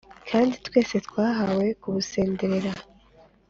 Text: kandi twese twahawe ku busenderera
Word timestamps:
kandi 0.29 0.53
twese 0.67 0.95
twahawe 1.07 1.65
ku 1.81 1.87
busenderera 1.95 2.71